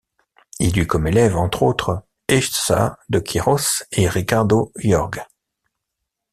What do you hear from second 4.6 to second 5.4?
Jorge.